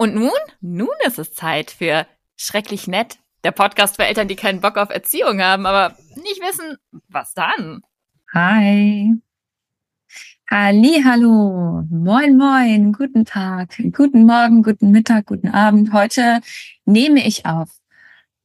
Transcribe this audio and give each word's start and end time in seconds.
Und 0.00 0.14
nun? 0.14 0.30
Nun 0.62 0.88
ist 1.06 1.18
es 1.18 1.34
Zeit 1.34 1.70
für 1.70 2.06
Schrecklich 2.34 2.88
Nett, 2.88 3.18
der 3.44 3.50
Podcast 3.50 3.96
für 3.96 4.06
Eltern, 4.06 4.28
die 4.28 4.34
keinen 4.34 4.62
Bock 4.62 4.78
auf 4.78 4.88
Erziehung 4.88 5.42
haben, 5.42 5.66
aber 5.66 5.94
nicht 6.14 6.40
wissen, 6.40 6.78
was 7.08 7.34
dann. 7.34 7.82
Hi. 8.32 9.12
Halli, 10.50 11.02
hallo. 11.04 11.84
Moin, 11.90 12.38
moin. 12.38 12.94
Guten 12.94 13.26
Tag. 13.26 13.76
Guten 13.92 14.24
Morgen, 14.24 14.62
guten 14.62 14.90
Mittag, 14.90 15.26
guten 15.26 15.48
Abend. 15.48 15.92
Heute 15.92 16.40
nehme 16.86 17.22
ich 17.26 17.44
auf 17.44 17.68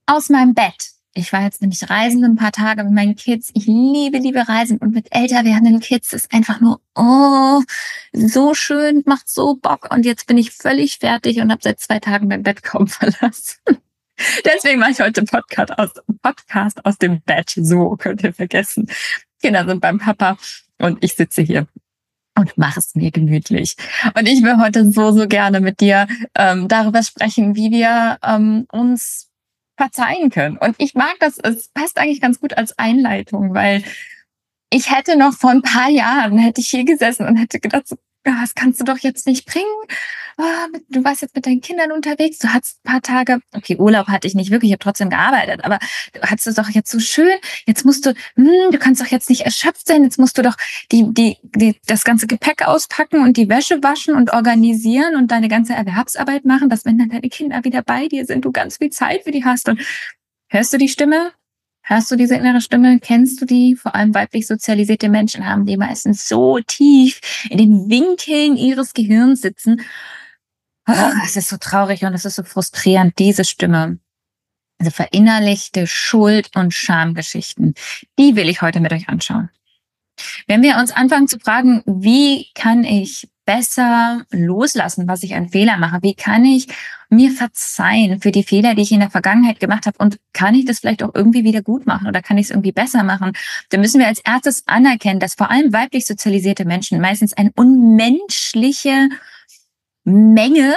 aus 0.07 0.27
meinem 0.27 0.55
Bett 0.55 0.94
ich 1.17 1.31
war 1.31 1.43
jetzt 1.43 1.61
nämlich 1.61 1.89
reisen 1.89 2.23
ein 2.25 2.35
paar 2.35 2.51
Tage 2.51 2.83
mit 2.83 2.93
meinen 2.93 3.15
Kids. 3.15 3.49
Ich 3.53 3.65
liebe, 3.65 4.17
liebe 4.17 4.47
Reisen 4.47 4.77
und 4.79 4.93
mit 4.93 5.07
älter 5.15 5.45
werdenden 5.45 5.79
Kids 5.79 6.11
ist 6.11 6.33
einfach 6.33 6.59
nur, 6.59 6.81
oh, 6.93 7.61
so 8.11 8.53
schön, 8.53 9.01
macht 9.05 9.29
so 9.29 9.55
Bock. 9.55 9.93
Und 9.93 10.05
jetzt 10.05 10.27
bin 10.27 10.37
ich 10.37 10.51
völlig 10.51 10.99
fertig 10.99 11.39
und 11.39 11.51
habe 11.51 11.61
seit 11.63 11.79
zwei 11.79 11.99
Tagen 11.99 12.27
mein 12.27 12.43
Bett 12.43 12.63
kaum 12.63 12.87
verlassen. 12.89 13.55
Deswegen 14.43 14.79
mache 14.79 14.91
ich 14.91 14.99
heute 14.99 15.23
Podcast 15.23 15.77
aus, 15.77 15.91
Podcast 16.21 16.85
aus 16.85 16.97
dem 16.97 17.21
Bett. 17.21 17.53
So 17.55 17.95
könnt 17.95 18.23
ihr 18.23 18.33
vergessen. 18.33 18.87
Kinder 19.41 19.65
sind 19.65 19.79
beim 19.79 19.99
Papa 19.99 20.37
und 20.79 21.01
ich 21.01 21.15
sitze 21.15 21.41
hier 21.41 21.67
und 22.37 22.57
mach 22.57 22.75
es 22.75 22.93
mir 22.95 23.11
gemütlich. 23.11 23.77
Und 24.17 24.27
ich 24.27 24.43
will 24.43 24.57
heute 24.57 24.91
so, 24.91 25.11
so 25.11 25.27
gerne 25.27 25.61
mit 25.61 25.79
dir 25.79 26.07
ähm, 26.35 26.67
darüber 26.67 27.03
sprechen, 27.03 27.55
wie 27.55 27.71
wir 27.71 28.17
ähm, 28.21 28.65
uns 28.71 29.29
verzeihen 29.77 30.29
können. 30.29 30.57
Und 30.57 30.75
ich 30.77 30.93
mag 30.93 31.15
das, 31.19 31.37
es 31.37 31.69
passt 31.69 31.97
eigentlich 31.97 32.21
ganz 32.21 32.39
gut 32.39 32.57
als 32.57 32.77
Einleitung, 32.77 33.53
weil 33.53 33.83
ich 34.69 34.91
hätte 34.91 35.17
noch 35.17 35.33
vor 35.33 35.51
ein 35.51 35.61
paar 35.61 35.89
Jahren, 35.89 36.37
hätte 36.37 36.61
ich 36.61 36.69
hier 36.69 36.85
gesessen 36.85 37.27
und 37.27 37.37
hätte 37.37 37.59
gedacht, 37.59 37.87
so, 37.87 37.95
das 38.25 38.55
kannst 38.55 38.79
du 38.79 38.83
doch 38.83 38.97
jetzt 38.97 39.27
nicht 39.27 39.45
bringen. 39.45 39.65
Ah, 40.37 40.67
du 40.89 41.03
warst 41.03 41.21
jetzt 41.21 41.33
mit 41.35 41.45
deinen 41.45 41.61
Kindern 41.61 41.93
unterwegs, 41.93 42.39
du 42.39 42.49
hattest 42.53 42.79
ein 42.83 42.91
paar 42.91 43.01
Tage, 43.01 43.39
okay, 43.55 43.77
Urlaub 43.77 44.07
hatte 44.07 44.27
ich 44.27 44.35
nicht 44.35 44.51
wirklich, 44.51 44.69
ich 44.69 44.73
habe 44.73 44.83
trotzdem 44.83 45.09
gearbeitet, 45.09 45.63
aber 45.63 45.79
du 46.11 46.21
hattest 46.23 46.47
es 46.47 46.55
doch 46.55 46.67
jetzt 46.69 46.91
so 46.91 46.99
schön, 46.99 47.37
jetzt 47.65 47.85
musst 47.85 48.05
du, 48.05 48.13
hm, 48.35 48.71
du 48.71 48.77
kannst 48.77 49.01
doch 49.01 49.07
jetzt 49.07 49.29
nicht 49.29 49.41
erschöpft 49.41 49.87
sein, 49.87 50.03
jetzt 50.03 50.19
musst 50.19 50.37
du 50.37 50.41
doch 50.41 50.57
die, 50.91 51.05
die, 51.13 51.37
die, 51.41 51.79
das 51.87 52.03
ganze 52.03 52.27
Gepäck 52.27 52.67
auspacken 52.67 53.21
und 53.21 53.37
die 53.37 53.47
Wäsche 53.47 53.81
waschen 53.81 54.13
und 54.13 54.33
organisieren 54.33 55.15
und 55.15 55.31
deine 55.31 55.47
ganze 55.47 55.73
Erwerbsarbeit 55.73 56.43
machen, 56.43 56.69
dass 56.69 56.83
wenn 56.83 56.97
dann 56.97 57.09
deine 57.09 57.29
Kinder 57.29 57.63
wieder 57.63 57.81
bei 57.81 58.09
dir 58.09 58.25
sind, 58.25 58.43
du 58.43 58.51
ganz 58.51 58.77
viel 58.77 58.89
Zeit 58.89 59.23
für 59.23 59.31
die 59.31 59.45
hast 59.45 59.69
und 59.69 59.79
hörst 60.49 60.73
du 60.73 60.77
die 60.77 60.89
Stimme? 60.89 61.31
Hörst 61.87 62.09
du 62.09 62.15
diese 62.15 62.35
innere 62.35 62.61
Stimme? 62.61 62.99
Kennst 62.99 63.39
du 63.39 63.45
die? 63.45 63.75
Vor 63.75 63.93
allem 63.93 64.15
weiblich 64.15 64.47
sozialisierte 64.47 65.07
Menschen 65.07 65.45
haben 65.45 65.67
die 65.67 65.77
meistens 65.77 66.27
so 66.27 66.59
tief 66.59 67.21
in 67.47 67.59
den 67.59 67.89
Winkeln 67.91 68.57
ihres 68.57 68.93
Gehirns 68.93 69.41
sitzen. 69.41 69.81
Ah, 70.85 71.13
es 71.23 71.35
ist 71.35 71.49
so 71.49 71.57
traurig 71.57 72.03
und 72.03 72.15
es 72.15 72.25
ist 72.25 72.35
so 72.35 72.43
frustrierend, 72.43 73.19
diese 73.19 73.45
Stimme. 73.45 73.99
Also 74.79 74.89
verinnerlichte 74.89 75.85
Schuld- 75.85 76.49
und 76.55 76.73
Schamgeschichten. 76.73 77.75
Die 78.17 78.35
will 78.35 78.49
ich 78.49 78.63
heute 78.63 78.79
mit 78.79 78.91
euch 78.91 79.07
anschauen. 79.07 79.49
Wenn 80.47 80.63
wir 80.63 80.77
uns 80.77 80.91
anfangen 80.91 81.27
zu 81.27 81.37
fragen, 81.37 81.83
wie 81.85 82.47
kann 82.55 82.83
ich 82.83 83.27
besser 83.45 84.25
loslassen, 84.31 85.07
was 85.07 85.23
ich 85.23 85.35
an 85.35 85.49
Fehler 85.49 85.77
mache? 85.77 85.99
Wie 86.01 86.15
kann 86.15 86.43
ich 86.45 86.67
mir 87.09 87.31
verzeihen 87.31 88.19
für 88.19 88.31
die 88.31 88.43
Fehler, 88.43 88.75
die 88.75 88.81
ich 88.81 88.91
in 88.91 88.99
der 88.99 89.09
Vergangenheit 89.09 89.59
gemacht 89.59 89.85
habe? 89.85 89.97
Und 89.99 90.19
kann 90.33 90.55
ich 90.55 90.65
das 90.65 90.79
vielleicht 90.79 91.03
auch 91.03 91.13
irgendwie 91.13 91.43
wieder 91.43 91.61
gut 91.61 91.85
machen 91.85 92.07
oder 92.07 92.21
kann 92.21 92.37
ich 92.37 92.45
es 92.45 92.49
irgendwie 92.51 92.71
besser 92.71 93.03
machen? 93.03 93.33
Dann 93.69 93.81
müssen 93.81 93.99
wir 93.99 94.07
als 94.07 94.19
erstes 94.19 94.67
anerkennen, 94.67 95.19
dass 95.19 95.35
vor 95.35 95.51
allem 95.51 95.71
weiblich 95.73 96.05
sozialisierte 96.05 96.65
Menschen 96.65 96.99
meistens 96.99 97.33
eine 97.33 97.51
unmenschliche 97.55 99.09
Menge 100.03 100.75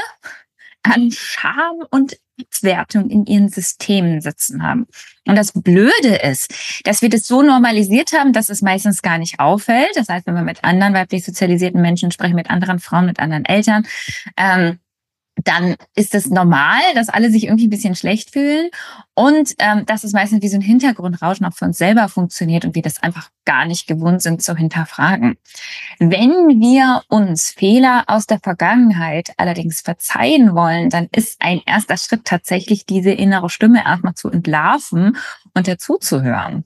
an 0.83 1.11
Scham 1.11 1.85
und 1.91 2.17
Abwertung 2.41 3.11
in 3.11 3.27
ihren 3.27 3.49
Systemen 3.49 4.21
sitzen 4.21 4.63
haben. 4.63 4.87
Und 5.27 5.37
das 5.37 5.53
Blöde 5.53 6.17
ist, 6.23 6.83
dass 6.85 7.03
wir 7.03 7.09
das 7.09 7.27
so 7.27 7.43
normalisiert 7.43 8.13
haben, 8.13 8.33
dass 8.33 8.49
es 8.49 8.63
meistens 8.63 9.03
gar 9.03 9.19
nicht 9.19 9.41
auffällt. 9.41 9.91
Das 9.95 10.09
heißt, 10.09 10.27
wenn 10.27 10.35
wir 10.35 10.43
mit 10.43 10.65
anderen 10.65 10.95
weiblich 10.95 11.25
sozialisierten 11.25 11.81
Menschen 11.81 12.11
sprechen, 12.11 12.35
mit 12.35 12.51
anderen 12.51 12.79
Frauen, 12.79 13.07
mit 13.07 13.19
anderen 13.19 13.45
Eltern, 13.45 13.87
ähm, 14.37 14.79
dann 15.45 15.77
ist 15.95 16.15
es 16.15 16.29
normal, 16.29 16.81
dass 16.95 17.09
alle 17.09 17.31
sich 17.31 17.45
irgendwie 17.45 17.67
ein 17.67 17.71
bisschen 17.71 17.95
schlecht 17.95 18.33
fühlen 18.33 18.71
und 19.15 19.55
ähm, 19.59 19.87
dass 19.87 20.05
es 20.05 20.13
meistens 20.13 20.43
wie 20.43 20.49
so 20.49 20.57
ein 20.57 20.63
Hintergrundrauschen 20.63 21.47
auch 21.47 21.55
für 21.55 21.65
uns 21.65 21.79
selber 21.79 22.09
funktioniert 22.09 22.65
und 22.65 22.75
wir 22.75 22.83
das 22.83 23.03
einfach 23.03 23.31
gar 23.45 23.65
nicht 23.65 23.87
gewohnt 23.87 24.23
sind 24.23 24.43
zu 24.43 24.57
hinterfragen. 24.57 25.37
Wenn 25.99 26.61
wir 26.61 27.03
uns 27.09 27.51
Fehler 27.51 28.05
aus 28.07 28.27
der 28.27 28.41
Vergangenheit 28.41 29.31
allerdings 29.37 29.81
verzeihen 29.81 30.55
wollen, 30.55 30.91
dann 30.91 31.09
ist 31.15 31.41
ein 31.41 31.61
erster 31.67 31.97
Schritt 31.97 32.25
tatsächlich 32.25 32.87
diese 32.87 33.11
innere 33.11 33.51
Stimme 33.51 33.85
erstmal 33.85 34.15
zu 34.15 34.31
entlarven 34.31 35.17
und 35.55 35.69
dazuzuhören. 35.69 36.65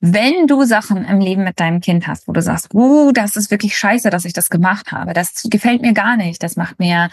Wenn 0.00 0.46
du 0.46 0.64
Sachen 0.64 1.04
im 1.04 1.18
Leben 1.18 1.42
mit 1.42 1.58
deinem 1.58 1.80
Kind 1.80 2.06
hast, 2.06 2.28
wo 2.28 2.32
du 2.32 2.40
sagst, 2.40 2.72
uh, 2.72 3.10
das 3.10 3.34
ist 3.34 3.50
wirklich 3.50 3.76
scheiße, 3.76 4.10
dass 4.10 4.24
ich 4.24 4.32
das 4.32 4.48
gemacht 4.48 4.92
habe, 4.92 5.12
das 5.12 5.42
gefällt 5.50 5.82
mir 5.82 5.92
gar 5.92 6.16
nicht, 6.16 6.40
das 6.42 6.54
macht 6.54 6.78
mir 6.78 7.10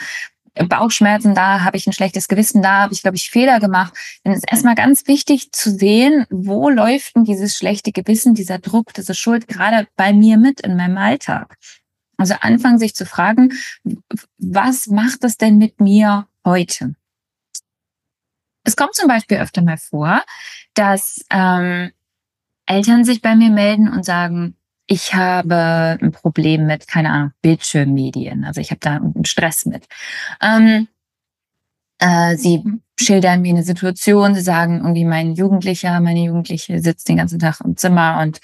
Bauchschmerzen, 0.64 1.36
da 1.36 1.64
habe 1.64 1.78
ich 1.78 1.86
ein 1.86 1.94
schlechtes 1.94 2.28
Gewissen, 2.28 2.62
da 2.62 2.84
habe 2.84 2.94
ich, 2.94 3.02
glaube 3.02 3.18
ich, 3.18 3.30
Fehler 3.30 3.60
gemacht. 3.60 3.94
Dann 4.24 4.34
ist 4.34 4.50
erstmal 4.50 4.76
ganz 4.76 5.08
wichtig 5.08 5.52
zu 5.52 5.70
sehen, 5.70 6.26
wo 6.30 6.70
läuft 6.70 7.16
denn 7.16 7.26
dieses 7.26 7.58
schlechte 7.58 7.92
Gewissen, 7.92 8.36
dieser 8.36 8.60
Druck, 8.60 8.94
diese 8.94 9.14
Schuld 9.14 9.48
gerade 9.48 9.88
bei 9.96 10.14
mir 10.14 10.38
mit 10.38 10.62
in 10.62 10.78
meinem 10.78 10.98
Alltag. 10.98 11.58
Also 12.18 12.36
anfangen 12.40 12.80
sich 12.80 12.96
zu 12.96 13.06
fragen, 13.06 13.54
was 14.38 14.88
macht 14.88 15.24
das 15.24 15.38
denn 15.38 15.58
mit 15.58 15.82
mir 15.82 16.28
heute? 16.46 16.96
Es 18.64 18.76
kommt 18.76 18.96
zum 18.96 19.08
Beispiel 19.08 19.38
öfter 19.38 19.62
mal 19.62 19.78
vor, 19.78 20.24
dass 20.74 21.26
ähm, 21.30 21.92
Eltern 22.66 23.04
sich 23.04 23.22
bei 23.22 23.36
mir 23.36 23.50
melden 23.50 23.90
und 23.90 24.06
sagen, 24.06 24.56
ich 24.88 25.14
habe 25.16 25.98
ein 26.02 26.12
Problem 26.12 26.68
mit, 26.68 26.88
keine 26.88 27.10
Ahnung, 27.10 27.32
Bildschirmmedien. 27.42 28.46
Also 28.46 28.62
ich 28.62 28.70
habe 28.70 28.80
da 28.80 28.96
einen 28.96 29.26
Stress 29.26 29.66
mit. 29.66 29.86
Ähm, 30.42 30.88
äh, 32.00 32.36
sie 32.38 32.64
schildern 33.00 33.42
mir 33.42 33.54
eine 33.54 33.64
Situation, 33.64 34.36
sie 34.36 34.42
sagen 34.42 34.78
irgendwie, 34.78 35.06
mein 35.06 35.34
Jugendlicher, 35.34 36.00
meine 36.00 36.24
Jugendliche 36.24 36.80
sitzt 36.80 37.10
den 37.10 37.18
ganzen 37.18 37.40
Tag 37.40 37.62
im 37.62 37.78
Zimmer 37.78 38.20
und 38.22 38.40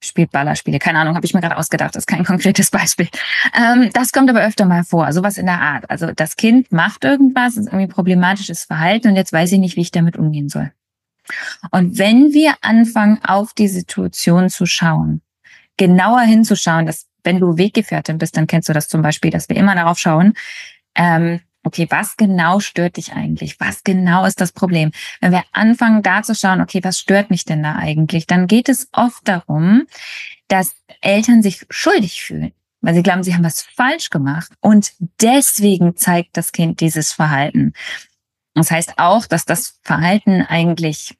spielt 0.00 0.30
Ballerspiele. 0.32 0.78
Keine 0.78 0.98
Ahnung, 0.98 1.16
habe 1.16 1.26
ich 1.26 1.34
mir 1.34 1.40
gerade 1.40 1.56
ausgedacht, 1.56 1.94
das 1.94 2.02
ist 2.02 2.06
kein 2.06 2.24
konkretes 2.24 2.70
Beispiel. 2.70 3.08
Ähm, 3.54 3.90
das 3.92 4.12
kommt 4.12 4.30
aber 4.30 4.44
öfter 4.44 4.64
mal 4.64 4.84
vor, 4.84 5.12
sowas 5.12 5.38
in 5.38 5.46
der 5.46 5.60
Art. 5.60 5.90
Also 5.90 6.12
das 6.12 6.36
Kind 6.36 6.72
macht 6.72 7.04
irgendwas, 7.04 7.56
ist 7.56 7.66
irgendwie 7.66 7.88
problematisches 7.88 8.64
Verhalten 8.64 9.08
und 9.08 9.16
jetzt 9.16 9.32
weiß 9.32 9.52
ich 9.52 9.58
nicht, 9.58 9.76
wie 9.76 9.82
ich 9.82 9.90
damit 9.90 10.16
umgehen 10.16 10.48
soll. 10.48 10.72
Und 11.70 11.98
wenn 11.98 12.32
wir 12.32 12.54
anfangen, 12.60 13.18
auf 13.24 13.54
die 13.54 13.68
Situation 13.68 14.50
zu 14.50 14.66
schauen, 14.66 15.22
genauer 15.76 16.20
hinzuschauen, 16.20 16.86
dass 16.86 17.06
wenn 17.22 17.40
du 17.40 17.56
Weggefährtin 17.56 18.18
bist, 18.18 18.36
dann 18.36 18.46
kennst 18.46 18.68
du 18.68 18.72
das 18.72 18.88
zum 18.88 19.02
Beispiel, 19.02 19.30
dass 19.30 19.48
wir 19.48 19.56
immer 19.56 19.74
darauf 19.74 19.98
schauen, 19.98 20.34
ähm, 20.94 21.40
okay, 21.64 21.86
was 21.90 22.16
genau 22.16 22.60
stört 22.60 22.98
dich 22.98 23.14
eigentlich? 23.14 23.58
Was 23.58 23.82
genau 23.82 24.24
ist 24.26 24.40
das 24.40 24.52
Problem? 24.52 24.92
Wenn 25.20 25.32
wir 25.32 25.42
anfangen 25.52 26.02
da 26.02 26.22
zu 26.22 26.34
schauen, 26.34 26.60
okay, 26.60 26.84
was 26.84 26.98
stört 26.98 27.30
mich 27.30 27.44
denn 27.44 27.62
da 27.62 27.76
eigentlich? 27.76 28.26
Dann 28.26 28.46
geht 28.46 28.68
es 28.68 28.88
oft 28.92 29.26
darum, 29.26 29.86
dass 30.48 30.74
Eltern 31.00 31.42
sich 31.42 31.64
schuldig 31.70 32.22
fühlen, 32.22 32.52
weil 32.82 32.94
sie 32.94 33.02
glauben, 33.02 33.22
sie 33.22 33.34
haben 33.34 33.44
was 33.44 33.62
falsch 33.62 34.10
gemacht 34.10 34.52
und 34.60 34.92
deswegen 35.20 35.96
zeigt 35.96 36.36
das 36.36 36.52
Kind 36.52 36.80
dieses 36.80 37.12
Verhalten. 37.12 37.72
Das 38.54 38.70
heißt 38.70 38.98
auch, 38.98 39.26
dass 39.26 39.46
das 39.46 39.80
Verhalten 39.82 40.42
eigentlich 40.42 41.16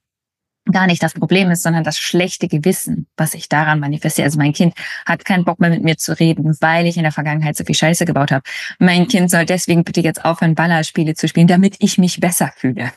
gar 0.71 0.87
nicht 0.87 1.03
das 1.03 1.13
Problem 1.13 1.51
ist, 1.51 1.63
sondern 1.63 1.85
das 1.85 1.99
schlechte 1.99 2.49
Gewissen, 2.49 3.07
was 3.17 3.33
sich 3.33 3.49
daran 3.49 3.81
manifestiert. 3.81 4.27
Also 4.27 4.39
mein 4.39 4.53
Kind 4.53 4.75
hat 5.05 5.25
keinen 5.25 5.45
Bock 5.45 5.61
mehr 5.61 5.71
mit 5.71 5.83
mir 5.83 5.97
zu 5.97 6.19
reden, 6.19 6.57
weil 6.61 6.87
ich 6.87 6.97
in 6.97 7.03
der 7.03 7.13
Vergangenheit 7.13 7.57
so 7.57 7.65
viel 7.65 7.75
Scheiße 7.75 8.05
gebaut 8.05 8.33
habe. 8.33 8.43
Mein 8.79 9.07
Kind 9.07 9.31
soll 9.31 9.45
deswegen 9.45 9.85
bitte 9.85 10.01
jetzt 10.01 10.25
aufhören, 10.25 10.55
Ballerspiele 10.55 11.15
zu 11.15 11.29
spielen, 11.29 11.47
damit 11.47 11.77
ich 11.81 11.99
mich 11.99 12.21
besser 12.21 12.53
fühle 12.57 12.93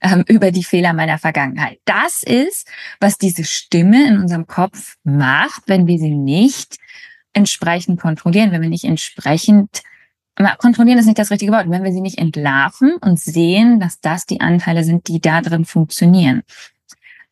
ähm, 0.00 0.24
über 0.28 0.50
die 0.50 0.64
Fehler 0.64 0.92
meiner 0.92 1.18
Vergangenheit. 1.18 1.78
Das 1.84 2.22
ist, 2.22 2.68
was 3.00 3.18
diese 3.18 3.44
Stimme 3.44 4.06
in 4.08 4.18
unserem 4.18 4.46
Kopf 4.46 4.96
macht, 5.04 5.64
wenn 5.66 5.86
wir 5.86 5.98
sie 5.98 6.14
nicht 6.14 6.78
entsprechend 7.32 8.00
kontrollieren, 8.00 8.52
wenn 8.52 8.62
wir 8.62 8.68
nicht 8.68 8.84
entsprechend 8.84 9.82
Kontrollieren 10.58 10.98
ist 10.98 11.06
nicht 11.06 11.18
das 11.18 11.30
richtige 11.30 11.52
Wort. 11.52 11.70
Wenn 11.70 11.84
wir 11.84 11.92
sie 11.92 12.00
nicht 12.00 12.18
entlarven 12.18 12.94
und 13.00 13.20
sehen, 13.20 13.78
dass 13.78 14.00
das 14.00 14.26
die 14.26 14.40
Anteile 14.40 14.82
sind, 14.82 15.06
die 15.06 15.20
da 15.20 15.40
drin 15.40 15.64
funktionieren. 15.64 16.42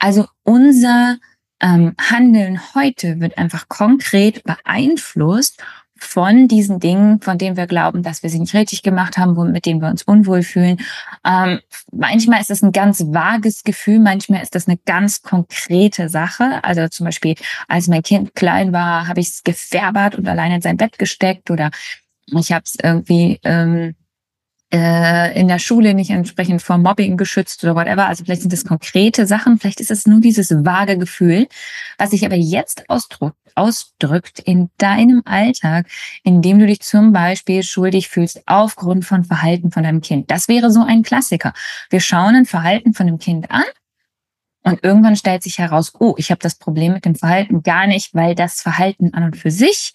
Also 0.03 0.27
unser 0.43 1.19
ähm, 1.61 1.95
Handeln 1.97 2.61
heute 2.75 3.21
wird 3.21 3.39
einfach 3.39 3.69
konkret 3.69 4.43
beeinflusst 4.43 5.63
von 5.97 6.49
diesen 6.49 6.81
Dingen, 6.81 7.21
von 7.21 7.39
denen 7.39 7.57
wir 7.57 7.69
glauben, 7.69 8.03
dass 8.03 8.25
wir 8.25 8.29
sie 8.31 8.41
nicht 8.41 8.53
richtig 8.53 8.83
gemacht 8.83 9.17
haben, 9.17 9.53
mit 9.53 9.65
denen 9.65 9.81
wir 9.81 9.89
uns 9.89 10.03
unwohl 10.03 10.43
fühlen. 10.43 10.79
Ähm, 11.25 11.61
manchmal 11.93 12.41
ist 12.41 12.51
es 12.51 12.65
ein 12.65 12.73
ganz 12.73 13.05
vages 13.13 13.63
Gefühl, 13.63 14.01
manchmal 14.01 14.43
ist 14.43 14.57
das 14.57 14.67
eine 14.67 14.77
ganz 14.77 15.23
konkrete 15.23 16.09
Sache. 16.09 16.65
Also 16.65 16.89
zum 16.89 17.07
Beispiel, 17.07 17.37
als 17.69 17.87
mein 17.87 18.03
Kind 18.03 18.35
klein 18.35 18.73
war, 18.73 19.07
habe 19.07 19.21
ich 19.21 19.29
es 19.29 19.45
gefärbert 19.45 20.17
und 20.17 20.27
allein 20.27 20.51
in 20.51 20.63
sein 20.63 20.79
Bett 20.79 20.99
gesteckt 20.99 21.49
oder 21.49 21.71
ich 22.27 22.51
habe 22.51 22.65
es 22.65 22.75
irgendwie 22.83 23.39
ähm, 23.45 23.95
äh, 24.73 25.39
in 25.39 25.49
der 25.49 25.59
Schule 25.59 25.95
nicht 25.95 26.11
entsprechend 26.11 26.63
vor 26.63 26.79
Mobbing 26.79 27.17
geschützt 27.17 27.63
oder 27.63 27.75
whatever. 27.75 28.07
Also 28.07 28.25
vielleicht 28.25 28.43
sind 28.43 28.53
das 28.53 28.65
konkrete 28.65 29.27
Sachen, 29.27 29.59
vielleicht 29.59 29.81
ist 29.81 29.91
es 29.91 30.07
nur 30.07 30.21
dieses 30.21 30.51
vage 30.65 30.97
Gefühl, 30.97 31.47
was 31.99 32.11
sich 32.11 32.25
aber 32.25 32.37
jetzt 32.37 32.89
ausdrückt, 32.89 33.37
ausdrückt 33.55 34.39
in 34.39 34.71
deinem 34.79 35.23
Alltag, 35.27 35.87
indem 36.23 36.59
du 36.59 36.67
dich 36.67 36.81
zum 36.81 37.13
Beispiel 37.13 37.63
schuldig 37.63 38.09
fühlst 38.09 38.43
aufgrund 38.47 39.05
von 39.05 39.25
Verhalten 39.25 39.71
von 39.71 39.83
deinem 39.83 40.01
Kind. 40.01 40.31
Das 40.31 40.49
wäre 40.49 40.71
so 40.71 40.83
ein 40.83 41.03
Klassiker. 41.03 41.53
Wir 41.91 42.01
schauen 42.01 42.35
ein 42.35 42.47
Verhalten 42.47 42.95
von 42.95 43.07
dem 43.07 43.19
Kind 43.19 43.51
an 43.51 43.65
und 44.63 44.83
irgendwann 44.83 45.17
stellt 45.17 45.43
sich 45.43 45.59
heraus, 45.59 45.93
oh, 45.99 46.15
ich 46.17 46.31
habe 46.31 46.41
das 46.41 46.55
Problem 46.55 46.95
mit 46.95 47.05
dem 47.05 47.15
Verhalten 47.15 47.63
gar 47.63 47.87
nicht, 47.87 48.15
weil 48.15 48.35
das 48.35 48.63
Verhalten 48.63 49.13
an 49.13 49.25
und 49.25 49.37
für 49.37 49.51
sich 49.51 49.93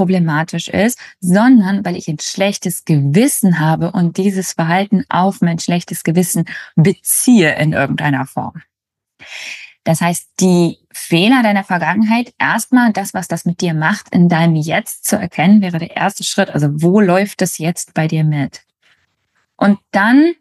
problematisch 0.00 0.68
ist, 0.68 0.98
sondern 1.20 1.84
weil 1.84 1.94
ich 1.94 2.08
ein 2.08 2.18
schlechtes 2.18 2.86
Gewissen 2.86 3.60
habe 3.60 3.92
und 3.92 4.16
dieses 4.16 4.54
Verhalten 4.54 5.04
auf 5.10 5.42
mein 5.42 5.58
schlechtes 5.58 6.04
Gewissen 6.04 6.46
beziehe 6.74 7.54
in 7.56 7.74
irgendeiner 7.74 8.24
Form. 8.24 8.62
Das 9.84 10.00
heißt, 10.00 10.30
die 10.40 10.78
Fehler 10.90 11.42
deiner 11.42 11.64
Vergangenheit, 11.64 12.32
erstmal 12.38 12.94
das, 12.94 13.12
was 13.12 13.28
das 13.28 13.44
mit 13.44 13.60
dir 13.60 13.74
macht, 13.74 14.06
in 14.14 14.30
deinem 14.30 14.56
Jetzt 14.56 15.04
zu 15.04 15.16
erkennen, 15.16 15.60
wäre 15.60 15.78
der 15.78 15.94
erste 15.94 16.24
Schritt. 16.24 16.48
Also 16.48 16.68
wo 16.80 16.98
läuft 16.98 17.42
es 17.42 17.58
jetzt 17.58 17.92
bei 17.92 18.08
dir 18.08 18.24
mit? 18.24 18.62
Und 19.58 19.80
dann 19.90 20.32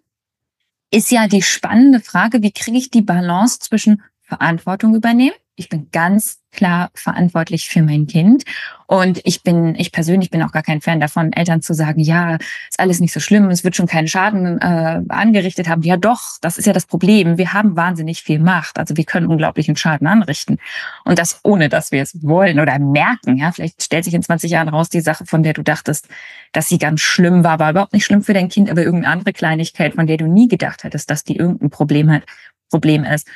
ist 0.89 1.11
ja 1.11 1.27
die 1.27 1.41
spannende 1.41 1.99
Frage, 1.99 2.41
wie 2.41 2.53
kriege 2.53 2.77
ich 2.77 2.91
die 2.91 3.01
Balance 3.01 3.59
zwischen 3.59 4.03
Verantwortung 4.21 4.95
übernehmen 4.95 5.35
ich 5.59 5.67
bin 5.67 5.89
ganz 5.91 6.39
klar 6.51 6.89
verantwortlich 6.95 7.67
für 7.67 7.83
mein 7.83 8.07
Kind. 8.07 8.43
Und 8.87 9.19
ich 9.23 9.43
bin, 9.43 9.75
ich 9.75 9.91
persönlich 9.91 10.31
bin 10.31 10.41
auch 10.41 10.51
gar 10.51 10.63
kein 10.63 10.81
Fan 10.81 10.99
davon, 10.99 11.31
Eltern 11.33 11.61
zu 11.61 11.75
sagen, 11.75 11.99
ja, 11.99 12.35
ist 12.69 12.79
alles 12.79 12.99
nicht 12.99 13.13
so 13.13 13.19
schlimm, 13.19 13.49
es 13.49 13.63
wird 13.63 13.75
schon 13.75 13.85
keinen 13.85 14.07
Schaden 14.07 14.59
äh, 14.59 15.01
angerichtet 15.09 15.67
haben. 15.67 15.83
Ja, 15.83 15.97
doch, 15.97 16.21
das 16.41 16.57
ist 16.57 16.65
ja 16.65 16.73
das 16.73 16.85
Problem. 16.85 17.37
Wir 17.37 17.53
haben 17.53 17.75
wahnsinnig 17.75 18.23
viel 18.23 18.39
Macht. 18.39 18.79
Also 18.79 18.97
wir 18.97 19.03
können 19.03 19.27
unglaublichen 19.27 19.75
Schaden 19.75 20.07
anrichten. 20.07 20.57
Und 21.03 21.19
das 21.19 21.41
ohne, 21.43 21.69
dass 21.69 21.91
wir 21.91 22.01
es 22.01 22.17
wollen 22.23 22.59
oder 22.59 22.79
merken. 22.79 23.37
Ja, 23.37 23.51
vielleicht 23.51 23.83
stellt 23.83 24.05
sich 24.05 24.13
in 24.13 24.23
20 24.23 24.49
Jahren 24.49 24.69
raus, 24.69 24.89
die 24.89 25.01
Sache, 25.01 25.25
von 25.25 25.43
der 25.43 25.53
du 25.53 25.61
dachtest, 25.61 26.07
dass 26.53 26.69
sie 26.69 26.79
ganz 26.79 27.01
schlimm 27.01 27.43
war, 27.43 27.59
war 27.59 27.71
überhaupt 27.71 27.93
nicht 27.93 28.05
schlimm 28.05 28.23
für 28.23 28.33
dein 28.33 28.49
Kind, 28.49 28.71
aber 28.71 28.81
irgendeine 28.81 29.13
andere 29.13 29.33
Kleinigkeit, 29.33 29.93
von 29.93 30.07
der 30.07 30.17
du 30.17 30.25
nie 30.25 30.47
gedacht 30.47 30.83
hättest, 30.83 31.11
dass 31.11 31.23
die 31.23 31.35
irgendein 31.35 31.69
Problem 31.69 32.09
hat, 32.09 32.23
Problem 32.71 33.03
ist 33.03 33.27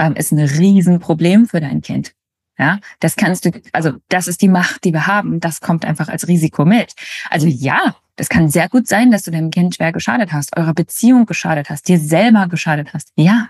ähm, 0.00 0.14
ist 0.16 0.32
ein 0.32 0.40
Riesenproblem 0.40 1.46
für 1.46 1.60
dein 1.60 1.82
Kind. 1.82 2.14
Ja, 2.58 2.78
das 2.98 3.16
kannst 3.16 3.44
du, 3.44 3.52
also 3.72 3.92
das 4.08 4.28
ist 4.28 4.42
die 4.42 4.48
Macht, 4.48 4.84
die 4.84 4.92
wir 4.92 5.06
haben. 5.06 5.40
Das 5.40 5.60
kommt 5.60 5.84
einfach 5.84 6.08
als 6.08 6.28
Risiko 6.28 6.64
mit. 6.64 6.94
Also 7.30 7.46
ja, 7.46 7.96
das 8.16 8.28
kann 8.28 8.50
sehr 8.50 8.68
gut 8.68 8.86
sein, 8.86 9.10
dass 9.10 9.22
du 9.22 9.30
deinem 9.30 9.50
Kind 9.50 9.76
schwer 9.76 9.92
geschadet 9.92 10.32
hast, 10.32 10.56
eurer 10.56 10.74
Beziehung 10.74 11.24
geschadet 11.24 11.70
hast, 11.70 11.88
dir 11.88 11.98
selber 11.98 12.48
geschadet 12.48 12.92
hast. 12.92 13.12
Ja. 13.16 13.48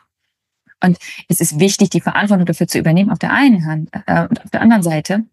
Und 0.83 0.99
es 1.29 1.41
ist 1.41 1.59
wichtig, 1.59 1.91
die 1.91 2.01
Verantwortung 2.01 2.47
dafür 2.47 2.69
zu 2.69 2.79
übernehmen 2.79 3.11
auf 3.11 3.19
der 3.19 3.33
einen 3.33 3.67
Hand 3.67 3.91
äh, 4.07 4.27
und 4.29 4.45
auf 4.45 4.51
der 4.51 4.61
anderen 4.61 4.83
Seite. 4.83 5.25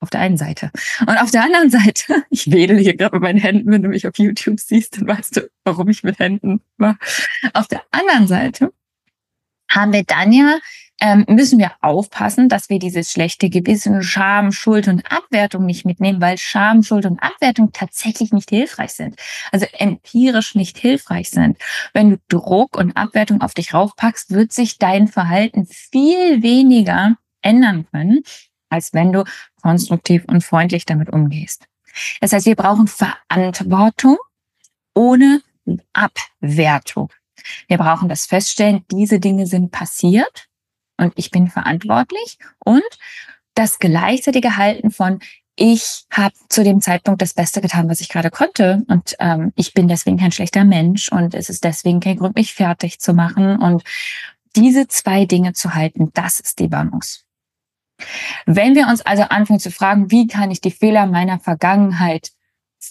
Auf 0.00 0.10
der 0.10 0.20
einen 0.20 0.36
Seite. 0.36 0.70
Und 1.00 1.16
auf 1.18 1.30
der 1.30 1.42
anderen 1.42 1.70
Seite, 1.70 2.24
ich 2.30 2.50
wedel 2.50 2.78
hier 2.78 2.96
gerade 2.96 3.16
mit 3.16 3.22
meinen 3.22 3.38
Händen, 3.38 3.70
wenn 3.70 3.82
du 3.82 3.88
mich 3.88 4.06
auf 4.06 4.16
YouTube 4.16 4.60
siehst, 4.60 4.96
dann 4.96 5.08
weißt 5.08 5.36
du, 5.38 5.50
warum 5.64 5.88
ich 5.88 6.04
mit 6.04 6.18
Händen 6.20 6.60
war. 6.78 6.98
Auf 7.52 7.66
der 7.66 7.82
anderen 7.90 8.26
Seite 8.26 8.72
haben 9.74 9.92
wir 9.92 10.04
dann 10.04 10.32
ja, 10.32 10.58
ähm, 11.00 11.24
müssen 11.28 11.58
wir 11.58 11.72
aufpassen, 11.80 12.48
dass 12.48 12.70
wir 12.70 12.78
dieses 12.78 13.10
schlechte 13.10 13.50
Gewissen, 13.50 14.02
Scham, 14.02 14.52
Schuld 14.52 14.86
und 14.86 15.02
Abwertung 15.10 15.66
nicht 15.66 15.84
mitnehmen, 15.84 16.20
weil 16.20 16.38
Scham, 16.38 16.82
Schuld 16.82 17.04
und 17.04 17.20
Abwertung 17.20 17.72
tatsächlich 17.72 18.32
nicht 18.32 18.50
hilfreich 18.50 18.92
sind. 18.92 19.16
Also 19.50 19.66
empirisch 19.72 20.54
nicht 20.54 20.78
hilfreich 20.78 21.30
sind. 21.30 21.58
Wenn 21.92 22.10
du 22.10 22.18
Druck 22.28 22.76
und 22.76 22.96
Abwertung 22.96 23.40
auf 23.40 23.54
dich 23.54 23.74
raufpackst, 23.74 24.30
wird 24.30 24.52
sich 24.52 24.78
dein 24.78 25.08
Verhalten 25.08 25.66
viel 25.66 26.42
weniger 26.42 27.16
ändern 27.42 27.86
können, 27.90 28.22
als 28.68 28.94
wenn 28.94 29.12
du 29.12 29.24
konstruktiv 29.60 30.24
und 30.26 30.44
freundlich 30.44 30.86
damit 30.86 31.10
umgehst. 31.10 31.66
Das 32.20 32.32
heißt, 32.32 32.46
wir 32.46 32.56
brauchen 32.56 32.86
Verantwortung 32.86 34.16
ohne 34.94 35.42
Abwertung. 35.92 37.10
Wir 37.68 37.78
brauchen 37.78 38.08
das 38.08 38.26
Feststellen, 38.26 38.84
diese 38.90 39.20
Dinge 39.20 39.46
sind 39.46 39.70
passiert 39.70 40.48
und 40.96 41.12
ich 41.16 41.30
bin 41.30 41.48
verantwortlich 41.48 42.38
und 42.64 42.82
das 43.54 43.78
gleichzeitige 43.78 44.56
Halten 44.56 44.90
von 44.90 45.20
ich 45.56 46.04
habe 46.10 46.34
zu 46.48 46.64
dem 46.64 46.80
Zeitpunkt 46.80 47.22
das 47.22 47.34
Beste 47.34 47.60
getan, 47.60 47.88
was 47.88 48.00
ich 48.00 48.08
gerade 48.08 48.30
konnte. 48.30 48.82
Und 48.88 49.14
ähm, 49.20 49.52
ich 49.54 49.72
bin 49.72 49.86
deswegen 49.86 50.18
kein 50.18 50.32
schlechter 50.32 50.64
Mensch 50.64 51.10
und 51.10 51.34
es 51.34 51.48
ist 51.48 51.62
deswegen 51.62 52.00
kein 52.00 52.16
Grund, 52.16 52.34
mich 52.34 52.54
fertig 52.54 52.98
zu 52.98 53.14
machen. 53.14 53.58
Und 53.58 53.84
diese 54.56 54.88
zwei 54.88 55.26
Dinge 55.26 55.52
zu 55.52 55.74
halten, 55.74 56.10
das 56.12 56.40
ist 56.40 56.58
die 56.58 56.66
Balance. 56.66 57.20
Wenn 58.46 58.74
wir 58.74 58.88
uns 58.88 59.02
also 59.02 59.22
anfangen 59.24 59.60
zu 59.60 59.70
fragen, 59.70 60.10
wie 60.10 60.26
kann 60.26 60.50
ich 60.50 60.60
die 60.60 60.72
Fehler 60.72 61.06
meiner 61.06 61.38
Vergangenheit 61.38 62.32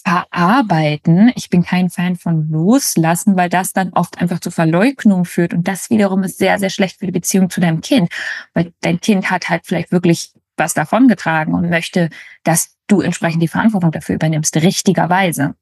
verarbeiten. 0.04 1.32
Ich 1.36 1.50
bin 1.50 1.64
kein 1.64 1.90
Fan 1.90 2.16
von 2.16 2.48
loslassen, 2.50 3.36
weil 3.36 3.48
das 3.48 3.72
dann 3.72 3.92
oft 3.92 4.20
einfach 4.20 4.40
zur 4.40 4.52
Verleugnung 4.52 5.24
führt. 5.24 5.54
Und 5.54 5.68
das 5.68 5.90
wiederum 5.90 6.22
ist 6.22 6.38
sehr, 6.38 6.58
sehr 6.58 6.70
schlecht 6.70 6.98
für 6.98 7.06
die 7.06 7.12
Beziehung 7.12 7.50
zu 7.50 7.60
deinem 7.60 7.80
Kind. 7.80 8.10
Weil 8.54 8.72
dein 8.80 9.00
Kind 9.00 9.30
hat 9.30 9.48
halt 9.48 9.66
vielleicht 9.66 9.92
wirklich 9.92 10.32
was 10.56 10.74
davongetragen 10.74 11.54
und 11.54 11.68
möchte, 11.68 12.10
dass 12.44 12.76
du 12.86 13.00
entsprechend 13.00 13.42
die 13.42 13.48
Verantwortung 13.48 13.92
dafür 13.92 14.16
übernimmst, 14.16 14.56
richtigerweise. 14.56 15.54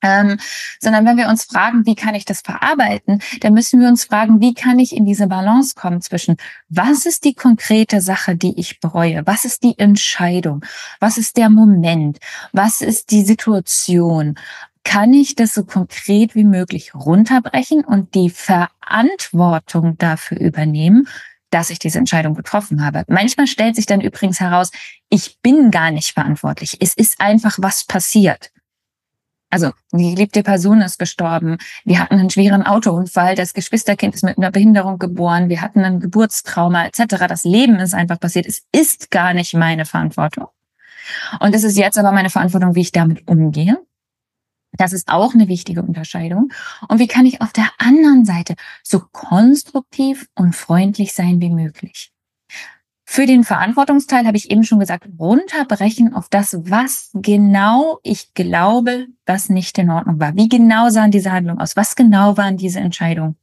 Ähm, 0.00 0.38
sondern 0.80 1.04
wenn 1.06 1.16
wir 1.16 1.28
uns 1.28 1.44
fragen, 1.44 1.84
wie 1.84 1.96
kann 1.96 2.14
ich 2.14 2.24
das 2.24 2.40
verarbeiten, 2.40 3.20
dann 3.40 3.54
müssen 3.54 3.80
wir 3.80 3.88
uns 3.88 4.04
fragen, 4.04 4.40
wie 4.40 4.54
kann 4.54 4.78
ich 4.78 4.94
in 4.94 5.04
diese 5.04 5.26
Balance 5.26 5.74
kommen 5.74 6.00
zwischen, 6.00 6.36
was 6.68 7.04
ist 7.04 7.24
die 7.24 7.34
konkrete 7.34 8.00
Sache, 8.00 8.36
die 8.36 8.58
ich 8.58 8.80
bereue? 8.80 9.26
Was 9.26 9.44
ist 9.44 9.64
die 9.64 9.78
Entscheidung? 9.78 10.64
Was 11.00 11.18
ist 11.18 11.36
der 11.36 11.50
Moment? 11.50 12.18
Was 12.52 12.80
ist 12.80 13.10
die 13.10 13.24
Situation? 13.24 14.36
Kann 14.84 15.12
ich 15.12 15.34
das 15.34 15.52
so 15.54 15.64
konkret 15.64 16.34
wie 16.34 16.44
möglich 16.44 16.94
runterbrechen 16.94 17.84
und 17.84 18.14
die 18.14 18.30
Verantwortung 18.30 19.98
dafür 19.98 20.40
übernehmen, 20.40 21.08
dass 21.50 21.70
ich 21.70 21.78
diese 21.78 21.98
Entscheidung 21.98 22.34
getroffen 22.34 22.84
habe. 22.84 23.04
Manchmal 23.08 23.46
stellt 23.46 23.76
sich 23.76 23.86
dann 23.86 24.00
übrigens 24.00 24.40
heraus, 24.40 24.70
ich 25.08 25.38
bin 25.40 25.70
gar 25.70 25.90
nicht 25.90 26.12
verantwortlich. 26.12 26.76
Es 26.80 26.94
ist 26.94 27.20
einfach 27.20 27.58
was 27.60 27.84
passiert. 27.84 28.50
Also 29.50 29.70
die 29.92 30.14
geliebte 30.14 30.42
Person 30.42 30.82
ist 30.82 30.98
gestorben. 30.98 31.56
Wir 31.84 32.00
hatten 32.00 32.14
einen 32.14 32.30
schweren 32.30 32.64
Autounfall. 32.64 33.34
Das 33.34 33.54
Geschwisterkind 33.54 34.14
ist 34.14 34.24
mit 34.24 34.36
einer 34.36 34.50
Behinderung 34.50 34.98
geboren. 34.98 35.48
Wir 35.48 35.62
hatten 35.62 35.84
ein 35.84 36.00
Geburtstrauma 36.00 36.86
etc. 36.86 37.26
Das 37.28 37.44
Leben 37.44 37.76
ist 37.76 37.94
einfach 37.94 38.20
passiert. 38.20 38.46
Es 38.46 38.62
ist 38.72 39.10
gar 39.10 39.32
nicht 39.32 39.54
meine 39.54 39.86
Verantwortung. 39.86 40.48
Und 41.40 41.54
es 41.54 41.64
ist 41.64 41.78
jetzt 41.78 41.98
aber 41.98 42.12
meine 42.12 42.30
Verantwortung, 42.30 42.74
wie 42.74 42.82
ich 42.82 42.92
damit 42.92 43.26
umgehe. 43.26 43.78
Das 44.72 44.92
ist 44.92 45.08
auch 45.08 45.32
eine 45.32 45.48
wichtige 45.48 45.82
Unterscheidung. 45.82 46.52
Und 46.88 46.98
wie 46.98 47.08
kann 47.08 47.24
ich 47.24 47.40
auf 47.40 47.52
der 47.52 47.70
anderen 47.78 48.26
Seite 48.26 48.54
so 48.82 49.00
konstruktiv 49.00 50.28
und 50.34 50.54
freundlich 50.54 51.14
sein 51.14 51.40
wie 51.40 51.50
möglich? 51.50 52.12
Für 53.10 53.24
den 53.24 53.42
Verantwortungsteil 53.42 54.26
habe 54.26 54.36
ich 54.36 54.50
eben 54.50 54.64
schon 54.64 54.80
gesagt, 54.80 55.08
runterbrechen 55.18 56.12
auf 56.12 56.28
das, 56.28 56.58
was 56.64 57.08
genau 57.14 58.00
ich 58.02 58.34
glaube, 58.34 59.06
was 59.24 59.48
nicht 59.48 59.78
in 59.78 59.88
Ordnung 59.88 60.20
war. 60.20 60.36
Wie 60.36 60.50
genau 60.50 60.90
sahen 60.90 61.10
diese 61.10 61.32
Handlungen 61.32 61.58
aus? 61.58 61.74
Was 61.74 61.96
genau 61.96 62.36
waren 62.36 62.58
diese 62.58 62.80
Entscheidungen? 62.80 63.36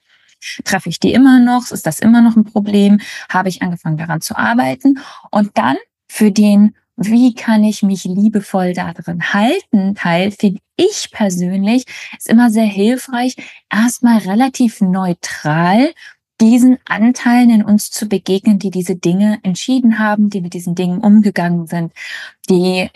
Treffe 0.65 0.89
ich 0.89 1.00
die 1.00 1.13
immer 1.13 1.39
noch? 1.39 1.72
Ist 1.72 1.88
das 1.88 2.00
immer 2.00 2.22
noch 2.22 2.36
ein 2.36 2.43
Problem? 2.43 3.00
Habe 3.27 3.50
ich 3.50 3.63
angefangen 3.63 3.98
daran 3.98 4.22
zu 4.22 4.38
arbeiten? 4.38 5.00
Und 5.31 5.57
dann 5.57 5.77
für 6.07 6.31
den, 6.31 6.75
wie 6.95 7.34
kann 7.34 7.63
ich 7.63 7.81
mich 7.81 8.03
liebevoll 8.03 8.74
darin 8.74 9.34
halten, 9.34 9.95
Teil 9.95 10.29
finde 10.29 10.60
ich 10.77 11.10
persönlich 11.12 11.86
ist 12.17 12.29
immer 12.29 12.51
sehr 12.51 12.65
hilfreich, 12.65 13.36
erstmal 13.72 14.19
relativ 14.19 14.79
neutral 14.81 15.91
diesen 16.45 16.77
Anteilen 16.85 17.49
in 17.49 17.63
uns 17.63 17.89
zu 17.89 18.07
begegnen, 18.07 18.59
die 18.59 18.69
diese 18.69 18.95
Dinge 18.95 19.39
entschieden 19.43 19.99
haben, 19.99 20.29
die 20.29 20.41
mit 20.41 20.53
diesen 20.53 20.75
Dingen 20.75 20.99
umgegangen 20.99 21.65
sind, 21.65 21.91
die, 22.49 22.89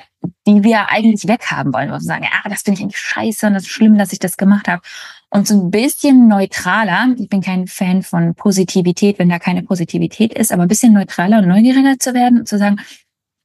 die 0.46 0.64
wir 0.64 0.90
eigentlich 0.90 1.28
weghaben 1.28 1.74
wollen. 1.74 1.92
Und 1.92 2.02
sagen, 2.02 2.24
ja, 2.24 2.50
das 2.50 2.62
finde 2.62 2.80
ich 2.80 2.84
eigentlich 2.84 3.00
scheiße 3.00 3.48
und 3.48 3.54
das 3.56 3.64
ist 3.64 3.70
schlimm, 3.70 3.98
dass 3.98 4.14
ich 4.14 4.20
das 4.20 4.38
gemacht 4.38 4.68
habe. 4.68 4.82
Und 5.32 5.48
so 5.48 5.56
ein 5.56 5.72
bisschen 5.72 6.28
neutraler, 6.28 7.16
ich 7.18 7.30
bin 7.30 7.42
kein 7.42 7.68
Fan 7.68 8.04
von 8.04 8.36
Positivität, 8.36 9.20
wenn 9.20 9.30
da 9.30 9.40
keine 9.40 9.64
Positivität 9.64 10.34
ist, 10.34 10.52
aber 10.52 10.64
ein 10.64 10.68
bisschen 10.68 10.94
neutraler 10.94 11.40
und 11.40 11.48
neugieriger 11.48 12.00
zu 12.00 12.14
werden 12.14 12.40
und 12.40 12.48
zu 12.48 12.58
sagen, 12.58 12.78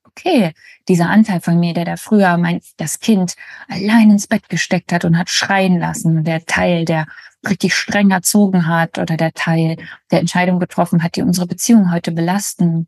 okay, 0.04 0.52
dieser 0.88 1.10
Anteil 1.10 1.40
von 1.40 1.58
mir, 1.58 1.74
der 1.74 1.84
da 1.84 1.96
früher 1.96 2.36
mein, 2.36 2.60
das 2.76 3.00
Kind 3.00 3.34
allein 3.68 4.10
ins 4.10 4.26
Bett 4.26 4.48
gesteckt 4.48 4.92
hat 4.92 5.04
und 5.04 5.18
hat 5.18 5.28
schreien 5.30 5.78
lassen, 5.78 6.24
der 6.24 6.46
Teil, 6.46 6.84
der 6.84 7.06
richtig 7.48 7.74
streng 7.74 8.10
erzogen 8.10 8.66
hat 8.66 8.98
oder 8.98 9.16
der 9.16 9.32
Teil, 9.32 9.76
der 10.10 10.20
Entscheidung 10.20 10.58
getroffen 10.58 11.02
hat, 11.02 11.16
die 11.16 11.22
unsere 11.22 11.46
Beziehung 11.46 11.92
heute 11.92 12.12
belasten. 12.12 12.86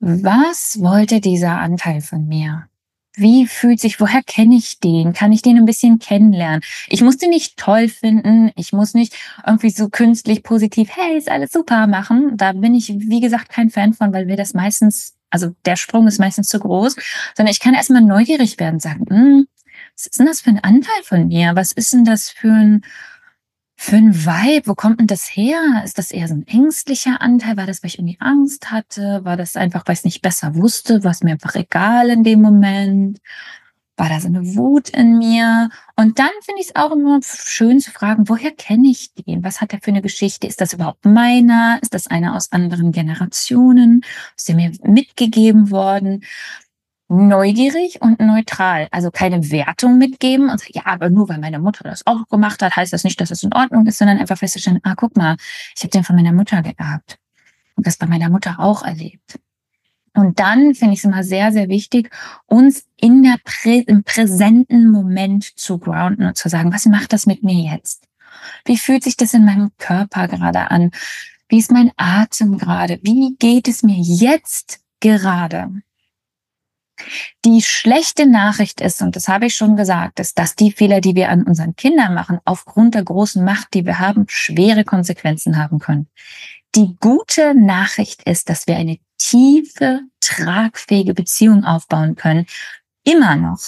Was 0.00 0.80
wollte 0.80 1.20
dieser 1.20 1.60
Anteil 1.60 2.00
von 2.00 2.26
mir? 2.26 2.66
Wie 3.14 3.46
fühlt 3.46 3.78
sich, 3.78 4.00
woher 4.00 4.22
kenne 4.22 4.56
ich 4.56 4.80
den? 4.80 5.12
Kann 5.12 5.32
ich 5.32 5.42
den 5.42 5.58
ein 5.58 5.66
bisschen 5.66 5.98
kennenlernen? 5.98 6.62
Ich 6.88 7.02
muss 7.02 7.18
den 7.18 7.30
nicht 7.30 7.58
toll 7.58 7.88
finden. 7.88 8.50
Ich 8.56 8.72
muss 8.72 8.94
nicht 8.94 9.14
irgendwie 9.46 9.70
so 9.70 9.90
künstlich 9.90 10.42
positiv, 10.42 10.88
hey, 10.96 11.18
ist 11.18 11.30
alles 11.30 11.52
super 11.52 11.86
machen. 11.86 12.36
Da 12.36 12.52
bin 12.52 12.74
ich, 12.74 12.88
wie 12.88 13.20
gesagt, 13.20 13.50
kein 13.50 13.68
Fan 13.68 13.92
von, 13.92 14.14
weil 14.14 14.28
wir 14.28 14.36
das 14.36 14.54
meistens, 14.54 15.14
also 15.28 15.54
der 15.66 15.76
Sprung 15.76 16.06
ist 16.06 16.18
meistens 16.18 16.48
zu 16.48 16.58
groß, 16.58 16.96
sondern 17.36 17.52
ich 17.52 17.60
kann 17.60 17.74
erstmal 17.74 18.02
neugierig 18.02 18.58
werden, 18.58 18.80
sagen, 18.80 19.04
hm, 19.08 19.46
was 19.96 20.06
ist 20.06 20.18
denn 20.18 20.26
das 20.26 20.40
für 20.40 20.50
ein 20.50 20.64
Anteil 20.64 21.02
von 21.04 21.28
mir? 21.28 21.52
Was 21.54 21.72
ist 21.72 21.92
denn 21.92 22.04
das 22.04 22.30
für 22.30 22.52
ein, 22.52 22.84
für 23.76 23.96
ein 23.96 24.14
Vibe? 24.14 24.66
Wo 24.66 24.74
kommt 24.74 25.00
denn 25.00 25.06
das 25.06 25.24
her? 25.24 25.82
Ist 25.84 25.98
das 25.98 26.10
eher 26.12 26.28
so 26.28 26.34
ein 26.34 26.46
ängstlicher 26.46 27.20
Anteil? 27.20 27.56
War 27.56 27.66
das, 27.66 27.82
weil 27.82 27.88
ich 27.88 27.98
irgendwie 27.98 28.18
Angst 28.20 28.70
hatte? 28.70 29.24
War 29.24 29.36
das 29.36 29.56
einfach, 29.56 29.84
weil 29.86 29.94
ich 29.94 30.00
es 30.00 30.04
nicht 30.04 30.22
besser 30.22 30.54
wusste? 30.54 31.04
War 31.04 31.10
es 31.10 31.22
mir 31.22 31.32
einfach 31.32 31.54
egal 31.54 32.10
in 32.10 32.24
dem 32.24 32.40
Moment? 32.42 33.18
War 33.96 34.08
da 34.08 34.18
so 34.20 34.28
eine 34.28 34.56
Wut 34.56 34.88
in 34.88 35.18
mir? 35.18 35.68
Und 35.96 36.18
dann 36.18 36.30
finde 36.42 36.62
ich 36.62 36.68
es 36.68 36.76
auch 36.76 36.92
immer 36.92 37.20
schön 37.22 37.78
zu 37.78 37.90
fragen, 37.90 38.28
woher 38.28 38.50
kenne 38.50 38.88
ich 38.88 39.12
den? 39.14 39.44
Was 39.44 39.60
hat 39.60 39.72
er 39.74 39.80
für 39.80 39.90
eine 39.90 40.02
Geschichte? 40.02 40.46
Ist 40.46 40.60
das 40.62 40.72
überhaupt 40.72 41.04
meiner? 41.04 41.78
Ist 41.82 41.92
das 41.92 42.06
einer 42.06 42.34
aus 42.34 42.50
anderen 42.52 42.90
Generationen? 42.92 44.02
Ist 44.36 44.48
der 44.48 44.56
mir 44.56 44.72
mitgegeben 44.82 45.70
worden? 45.70 46.24
Neugierig 47.12 48.00
und 48.00 48.20
neutral. 48.20 48.88
Also 48.90 49.10
keine 49.10 49.50
Wertung 49.50 49.98
mitgeben 49.98 50.48
und 50.48 50.58
sagen, 50.58 50.72
ja, 50.74 50.86
aber 50.86 51.10
nur 51.10 51.28
weil 51.28 51.38
meine 51.38 51.58
Mutter 51.58 51.84
das 51.84 52.06
auch 52.06 52.26
gemacht 52.28 52.62
hat, 52.62 52.74
heißt 52.74 52.92
das 52.92 53.04
nicht, 53.04 53.20
dass 53.20 53.30
es 53.30 53.42
in 53.42 53.52
Ordnung 53.52 53.86
ist, 53.86 53.98
sondern 53.98 54.18
einfach 54.18 54.38
festzustellen, 54.38 54.80
ah, 54.82 54.94
guck 54.96 55.16
mal, 55.16 55.36
ich 55.76 55.82
habe 55.82 55.90
den 55.90 56.04
von 56.04 56.16
meiner 56.16 56.32
Mutter 56.32 56.62
geerbt 56.62 57.18
und 57.76 57.86
das 57.86 57.96
bei 57.96 58.06
meiner 58.06 58.30
Mutter 58.30 58.58
auch 58.58 58.82
erlebt. 58.82 59.38
Und 60.14 60.40
dann 60.40 60.74
finde 60.74 60.94
ich 60.94 61.00
es 61.00 61.04
immer 61.04 61.24
sehr, 61.24 61.52
sehr 61.52 61.68
wichtig, 61.68 62.10
uns 62.46 62.84
in 62.96 63.22
der 63.22 63.36
Prä 63.44 63.78
im 63.86 64.04
präsenten 64.04 64.90
Moment 64.90 65.44
zu 65.58 65.78
grounden 65.78 66.26
und 66.26 66.36
zu 66.36 66.48
sagen, 66.48 66.72
was 66.72 66.86
macht 66.86 67.12
das 67.12 67.26
mit 67.26 67.42
mir 67.42 67.72
jetzt? 67.72 68.06
Wie 68.64 68.76
fühlt 68.76 69.04
sich 69.04 69.16
das 69.16 69.34
in 69.34 69.44
meinem 69.44 69.70
Körper 69.78 70.28
gerade 70.28 70.70
an? 70.70 70.90
Wie 71.48 71.58
ist 71.58 71.70
mein 71.70 71.92
Atem 71.96 72.58
gerade? 72.58 72.98
Wie 73.02 73.36
geht 73.38 73.68
es 73.68 73.82
mir 73.82 73.96
jetzt 73.96 74.80
gerade? 75.00 75.82
Die 77.44 77.62
schlechte 77.62 78.26
Nachricht 78.26 78.80
ist, 78.80 79.02
und 79.02 79.16
das 79.16 79.28
habe 79.28 79.46
ich 79.46 79.56
schon 79.56 79.76
gesagt, 79.76 80.20
ist, 80.20 80.38
dass 80.38 80.54
die 80.54 80.72
Fehler, 80.72 81.00
die 81.00 81.14
wir 81.14 81.28
an 81.28 81.44
unseren 81.44 81.76
Kindern 81.76 82.14
machen, 82.14 82.38
aufgrund 82.44 82.94
der 82.94 83.04
großen 83.04 83.44
Macht, 83.44 83.74
die 83.74 83.84
wir 83.84 83.98
haben, 83.98 84.26
schwere 84.28 84.84
Konsequenzen 84.84 85.56
haben 85.56 85.78
können. 85.78 86.08
Die 86.74 86.96
gute 87.00 87.54
Nachricht 87.54 88.22
ist, 88.22 88.48
dass 88.48 88.66
wir 88.66 88.76
eine 88.76 88.98
tiefe, 89.18 90.00
tragfähige 90.20 91.14
Beziehung 91.14 91.64
aufbauen 91.64 92.16
können. 92.16 92.46
Immer 93.04 93.36
noch. 93.36 93.58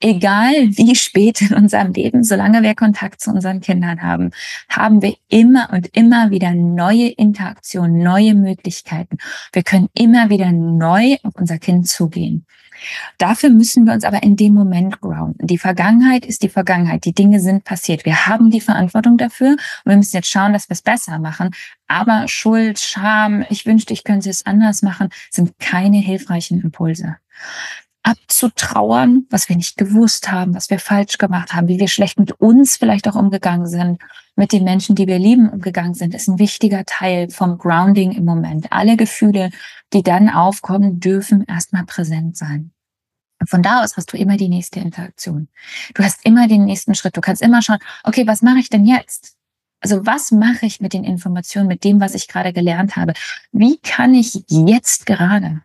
Egal 0.00 0.68
wie 0.70 0.94
spät 0.94 1.40
in 1.40 1.54
unserem 1.54 1.92
Leben, 1.92 2.24
solange 2.24 2.62
wir 2.62 2.74
Kontakt 2.74 3.20
zu 3.20 3.30
unseren 3.30 3.60
Kindern 3.60 4.02
haben, 4.02 4.30
haben 4.68 5.00
wir 5.00 5.16
immer 5.28 5.70
und 5.72 5.88
immer 5.96 6.30
wieder 6.30 6.52
neue 6.52 7.08
Interaktionen, 7.08 8.02
neue 8.02 8.34
Möglichkeiten. 8.34 9.18
Wir 9.52 9.62
können 9.62 9.88
immer 9.94 10.30
wieder 10.30 10.52
neu 10.52 11.16
auf 11.22 11.34
unser 11.36 11.58
Kind 11.58 11.88
zugehen. 11.88 12.46
Dafür 13.18 13.50
müssen 13.50 13.86
wir 13.86 13.92
uns 13.92 14.04
aber 14.04 14.22
in 14.22 14.36
dem 14.36 14.52
Moment 14.52 15.00
grounden. 15.00 15.46
Die 15.46 15.58
Vergangenheit 15.58 16.26
ist 16.26 16.42
die 16.42 16.48
Vergangenheit. 16.48 17.04
Die 17.04 17.14
Dinge 17.14 17.40
sind 17.40 17.64
passiert. 17.64 18.04
Wir 18.04 18.26
haben 18.26 18.50
die 18.50 18.60
Verantwortung 18.60 19.16
dafür 19.16 19.52
und 19.52 19.58
wir 19.92 19.96
müssen 19.96 20.16
jetzt 20.16 20.28
schauen, 20.28 20.52
dass 20.52 20.68
wir 20.68 20.74
es 20.74 20.82
besser 20.82 21.18
machen. 21.18 21.50
Aber 21.86 22.26
Schuld, 22.28 22.80
Scham, 22.80 23.44
ich 23.48 23.64
wünschte, 23.64 23.92
ich 23.92 24.04
könnte 24.04 24.28
es 24.28 24.44
anders 24.44 24.82
machen, 24.82 25.08
sind 25.30 25.58
keine 25.58 25.98
hilfreichen 25.98 26.60
Impulse 26.60 27.16
abzutrauern, 28.04 29.26
was 29.30 29.48
wir 29.48 29.56
nicht 29.56 29.76
gewusst 29.76 30.30
haben, 30.30 30.54
was 30.54 30.70
wir 30.70 30.78
falsch 30.78 31.18
gemacht 31.18 31.54
haben, 31.54 31.68
wie 31.68 31.80
wir 31.80 31.88
schlecht 31.88 32.18
mit 32.18 32.32
uns 32.32 32.76
vielleicht 32.76 33.08
auch 33.08 33.16
umgegangen 33.16 33.66
sind, 33.66 34.00
mit 34.36 34.52
den 34.52 34.62
Menschen, 34.62 34.94
die 34.94 35.06
wir 35.06 35.18
lieben, 35.18 35.48
umgegangen 35.48 35.94
sind, 35.94 36.14
ist 36.14 36.28
ein 36.28 36.38
wichtiger 36.38 36.84
Teil 36.84 37.30
vom 37.30 37.56
Grounding 37.56 38.12
im 38.12 38.24
Moment. 38.24 38.70
Alle 38.70 38.96
Gefühle, 38.96 39.50
die 39.92 40.02
dann 40.02 40.28
aufkommen, 40.28 41.00
dürfen 41.00 41.44
erstmal 41.44 41.84
präsent 41.86 42.36
sein. 42.36 42.72
Und 43.40 43.48
von 43.48 43.62
da 43.62 43.82
aus 43.82 43.96
hast 43.96 44.12
du 44.12 44.16
immer 44.16 44.36
die 44.36 44.48
nächste 44.48 44.80
Interaktion. 44.80 45.48
Du 45.94 46.04
hast 46.04 46.24
immer 46.24 46.46
den 46.46 46.64
nächsten 46.64 46.94
Schritt. 46.94 47.16
Du 47.16 47.20
kannst 47.20 47.42
immer 47.42 47.62
schauen, 47.62 47.78
okay, 48.04 48.26
was 48.26 48.42
mache 48.42 48.58
ich 48.58 48.68
denn 48.68 48.84
jetzt? 48.84 49.34
Also 49.80 50.04
was 50.06 50.30
mache 50.30 50.66
ich 50.66 50.80
mit 50.80 50.92
den 50.92 51.04
Informationen, 51.04 51.68
mit 51.68 51.84
dem, 51.84 52.00
was 52.00 52.14
ich 52.14 52.28
gerade 52.28 52.52
gelernt 52.52 52.96
habe? 52.96 53.14
Wie 53.52 53.78
kann 53.78 54.14
ich 54.14 54.44
jetzt 54.48 55.06
gerade 55.06 55.62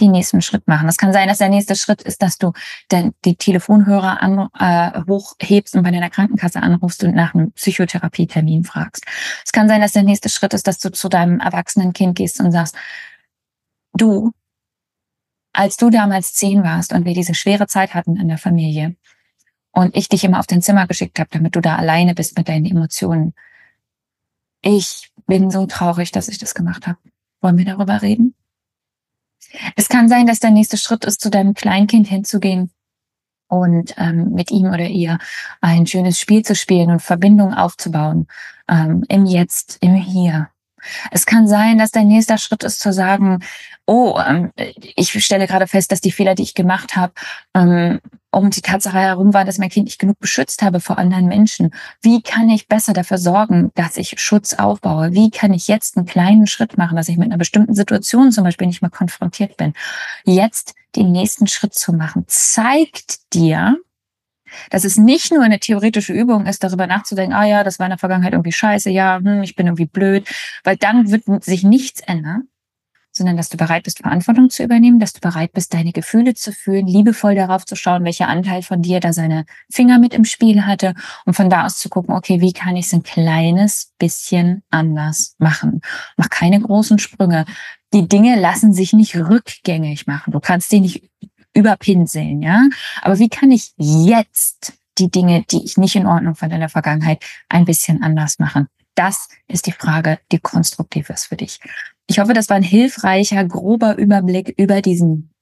den 0.00 0.10
nächsten 0.10 0.42
Schritt 0.42 0.66
machen. 0.66 0.88
Es 0.88 0.96
kann 0.96 1.12
sein, 1.12 1.28
dass 1.28 1.38
der 1.38 1.48
nächste 1.48 1.76
Schritt 1.76 2.02
ist, 2.02 2.22
dass 2.22 2.38
du 2.38 2.52
den, 2.90 3.14
die 3.24 3.36
Telefonhörer 3.36 4.22
an, 4.22 4.48
äh, 4.58 5.00
hochhebst 5.08 5.76
und 5.76 5.82
bei 5.82 5.90
deiner 5.90 6.10
Krankenkasse 6.10 6.62
anrufst 6.62 7.04
und 7.04 7.14
nach 7.14 7.34
einem 7.34 7.52
Psychotherapietermin 7.52 8.64
fragst. 8.64 9.04
Es 9.44 9.52
kann 9.52 9.68
sein, 9.68 9.80
dass 9.80 9.92
der 9.92 10.02
nächste 10.02 10.28
Schritt 10.28 10.54
ist, 10.54 10.66
dass 10.66 10.78
du 10.78 10.90
zu 10.90 11.08
deinem 11.08 11.40
erwachsenen 11.40 11.92
Kind 11.92 12.16
gehst 12.16 12.40
und 12.40 12.52
sagst, 12.52 12.76
du, 13.94 14.32
als 15.52 15.76
du 15.76 15.90
damals 15.90 16.34
zehn 16.34 16.62
warst 16.64 16.92
und 16.92 17.04
wir 17.04 17.14
diese 17.14 17.34
schwere 17.34 17.66
Zeit 17.66 17.94
hatten 17.94 18.16
in 18.16 18.28
der 18.28 18.38
Familie 18.38 18.96
und 19.72 19.96
ich 19.96 20.08
dich 20.08 20.24
immer 20.24 20.40
auf 20.40 20.46
dein 20.46 20.62
Zimmer 20.62 20.86
geschickt 20.86 21.18
habe, 21.18 21.30
damit 21.32 21.56
du 21.56 21.60
da 21.60 21.76
alleine 21.76 22.14
bist 22.14 22.36
mit 22.36 22.48
deinen 22.48 22.66
Emotionen, 22.66 23.34
ich 24.62 25.10
bin 25.26 25.50
so 25.50 25.66
traurig, 25.66 26.10
dass 26.10 26.28
ich 26.28 26.38
das 26.38 26.54
gemacht 26.54 26.86
habe. 26.86 26.98
Wollen 27.40 27.58
wir 27.58 27.66
darüber 27.66 28.00
reden? 28.00 28.34
Es 29.76 29.88
kann 29.88 30.08
sein, 30.08 30.26
dass 30.26 30.40
der 30.40 30.50
nächste 30.50 30.76
Schritt 30.76 31.04
ist, 31.04 31.20
zu 31.20 31.30
deinem 31.30 31.54
Kleinkind 31.54 32.08
hinzugehen 32.08 32.70
und 33.48 33.94
ähm, 33.98 34.30
mit 34.30 34.50
ihm 34.50 34.66
oder 34.66 34.86
ihr 34.86 35.18
ein 35.60 35.86
schönes 35.86 36.18
Spiel 36.18 36.42
zu 36.42 36.54
spielen 36.54 36.90
und 36.90 37.00
Verbindung 37.00 37.54
aufzubauen 37.54 38.26
ähm, 38.68 39.04
im 39.08 39.26
Jetzt, 39.26 39.78
im 39.80 39.94
Hier. 39.94 40.48
Es 41.10 41.26
kann 41.26 41.48
sein, 41.48 41.78
dass 41.78 41.90
dein 41.90 42.08
nächster 42.08 42.38
Schritt 42.38 42.62
ist 42.62 42.80
zu 42.80 42.92
sagen, 42.92 43.38
oh, 43.86 44.18
ähm, 44.26 44.52
ich 44.96 45.12
stelle 45.24 45.46
gerade 45.46 45.66
fest, 45.66 45.92
dass 45.92 46.00
die 46.00 46.12
Fehler, 46.12 46.34
die 46.34 46.42
ich 46.42 46.54
gemacht 46.54 46.96
habe, 46.96 47.12
ähm, 47.54 48.00
um 48.34 48.50
die 48.50 48.60
Tatsache 48.60 48.98
herum 48.98 49.34
war, 49.34 49.44
dass 49.44 49.58
mein 49.58 49.70
Kind 49.70 49.86
nicht 49.86 49.98
genug 49.98 50.18
beschützt 50.18 50.62
habe 50.62 50.80
vor 50.80 50.98
anderen 50.98 51.26
Menschen. 51.26 51.72
Wie 52.02 52.22
kann 52.22 52.48
ich 52.48 52.68
besser 52.68 52.92
dafür 52.92 53.18
sorgen, 53.18 53.70
dass 53.74 53.96
ich 53.96 54.14
Schutz 54.18 54.54
aufbaue? 54.54 55.12
Wie 55.12 55.30
kann 55.30 55.52
ich 55.52 55.68
jetzt 55.68 55.96
einen 55.96 56.06
kleinen 56.06 56.46
Schritt 56.46 56.78
machen, 56.78 56.96
dass 56.96 57.08
ich 57.08 57.16
mit 57.16 57.26
einer 57.26 57.38
bestimmten 57.38 57.74
Situation 57.74 58.32
zum 58.32 58.44
Beispiel 58.44 58.66
nicht 58.66 58.82
mehr 58.82 58.90
konfrontiert 58.90 59.56
bin? 59.56 59.72
Jetzt 60.24 60.74
den 60.96 61.12
nächsten 61.12 61.46
Schritt 61.46 61.74
zu 61.74 61.92
machen, 61.92 62.24
zeigt 62.26 63.32
dir, 63.34 63.76
dass 64.70 64.84
es 64.84 64.96
nicht 64.96 65.32
nur 65.32 65.42
eine 65.42 65.58
theoretische 65.58 66.12
Übung 66.12 66.46
ist, 66.46 66.62
darüber 66.62 66.86
nachzudenken, 66.86 67.34
ah 67.34 67.44
ja, 67.44 67.64
das 67.64 67.78
war 67.78 67.86
in 67.86 67.90
der 67.90 67.98
Vergangenheit 67.98 68.32
irgendwie 68.32 68.52
scheiße, 68.52 68.90
ja, 68.90 69.16
hm, 69.16 69.42
ich 69.42 69.56
bin 69.56 69.66
irgendwie 69.66 69.86
blöd, 69.86 70.28
weil 70.62 70.76
dann 70.76 71.10
wird 71.10 71.44
sich 71.44 71.64
nichts 71.64 72.00
ändern, 72.00 72.48
sondern 73.16 73.36
dass 73.36 73.48
du 73.48 73.56
bereit 73.56 73.84
bist, 73.84 73.98
Verantwortung 73.98 74.50
zu 74.50 74.64
übernehmen, 74.64 74.98
dass 74.98 75.12
du 75.12 75.20
bereit 75.20 75.52
bist, 75.52 75.72
deine 75.72 75.92
Gefühle 75.92 76.34
zu 76.34 76.52
fühlen, 76.52 76.86
liebevoll 76.86 77.34
darauf 77.34 77.64
zu 77.64 77.76
schauen, 77.76 78.04
welcher 78.04 78.28
Anteil 78.28 78.62
von 78.62 78.82
dir 78.82 79.00
da 79.00 79.12
seine 79.12 79.46
Finger 79.70 79.98
mit 79.98 80.12
im 80.14 80.24
Spiel 80.24 80.66
hatte 80.66 80.94
und 81.24 81.34
von 81.34 81.48
da 81.48 81.64
aus 81.64 81.78
zu 81.78 81.88
gucken, 81.88 82.14
okay, 82.14 82.40
wie 82.40 82.52
kann 82.52 82.76
ich 82.76 82.86
es 82.86 82.92
ein 82.92 83.04
kleines 83.04 83.92
bisschen 83.98 84.62
anders 84.70 85.36
machen? 85.38 85.80
Mach 86.16 86.28
keine 86.28 86.60
großen 86.60 86.98
Sprünge. 86.98 87.44
Die 87.92 88.08
Dinge 88.08 88.38
lassen 88.38 88.72
sich 88.72 88.92
nicht 88.92 89.16
rückgängig 89.16 90.06
machen. 90.08 90.32
Du 90.32 90.40
kannst 90.40 90.72
die 90.72 90.80
nicht 90.80 91.08
überpinseln, 91.54 92.42
ja? 92.42 92.66
Aber 93.02 93.20
wie 93.20 93.28
kann 93.28 93.52
ich 93.52 93.72
jetzt 93.76 94.72
die 94.98 95.10
Dinge, 95.10 95.44
die 95.50 95.64
ich 95.64 95.76
nicht 95.76 95.94
in 95.94 96.06
Ordnung 96.06 96.34
fand 96.34 96.52
in 96.52 96.60
der 96.60 96.68
Vergangenheit, 96.68 97.22
ein 97.48 97.64
bisschen 97.64 98.02
anders 98.02 98.40
machen? 98.40 98.66
Das 98.96 99.28
ist 99.48 99.66
die 99.66 99.72
Frage, 99.72 100.18
die 100.30 100.38
konstruktiv 100.38 101.10
ist 101.10 101.26
für 101.26 101.36
dich. 101.36 101.60
Ich 102.06 102.18
hoffe, 102.18 102.34
das 102.34 102.48
war 102.48 102.56
ein 102.56 102.62
hilfreicher, 102.62 103.44
grober 103.44 103.96
Überblick 103.96 104.54
über 104.56 104.82
diesen 104.82 105.33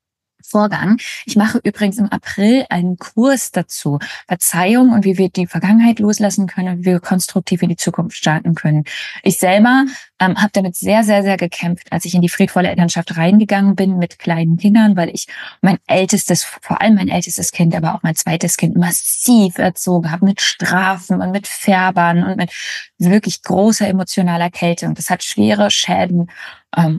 Vorgang. 0.43 0.99
Ich 1.27 1.37
mache 1.37 1.61
übrigens 1.63 1.99
im 1.99 2.07
April 2.07 2.67
einen 2.69 2.97
Kurs 2.97 3.51
dazu. 3.51 3.99
Verzeihung 4.29 4.93
und 4.93 5.05
wie 5.05 5.19
wir 5.19 5.29
die 5.29 5.47
Vergangenheit 5.47 5.99
loslassen 5.99 6.47
können, 6.47 6.81
wie 6.81 6.87
wir 6.87 7.01
konstruktiv 7.01 7.63
in 7.63 7.69
die 7.69 7.77
Zukunft 7.77 8.17
starten 8.17 8.55
können. 8.55 8.85
Ich 9.23 9.39
selber 9.39 9.85
ähm, 10.19 10.41
habe 10.41 10.51
damit 10.53 10.77
sehr, 10.77 11.05
sehr, 11.05 11.23
sehr 11.23 11.37
gekämpft, 11.37 11.91
als 11.91 12.05
ich 12.05 12.15
in 12.15 12.23
die 12.23 12.29
friedvolle 12.29 12.69
Elternschaft 12.69 13.17
reingegangen 13.17 13.75
bin 13.75 13.99
mit 13.99 14.19
kleinen 14.19 14.57
Kindern, 14.57 14.97
weil 14.97 15.09
ich 15.11 15.27
mein 15.61 15.79
ältestes, 15.87 16.45
vor 16.45 16.81
allem 16.81 16.95
mein 16.95 17.09
ältestes 17.09 17.53
Kind, 17.53 17.75
aber 17.75 17.95
auch 17.95 18.03
mein 18.03 18.15
zweites 18.15 18.57
Kind 18.57 18.77
massiv 18.77 19.59
erzogen 19.59 20.11
habe 20.11 20.25
mit 20.25 20.41
Strafen 20.41 21.21
und 21.21 21.33
mit 21.33 21.47
Färbern 21.47 22.23
und 22.25 22.37
mit 22.37 22.53
wirklich 22.99 23.43
großer 23.43 23.89
emotionaler 23.89 24.51
Kälte. 24.51 24.87
Und 24.87 24.99
das 24.99 25.11
hat 25.11 25.25
schwere 25.25 25.71
Schäden 25.71 26.31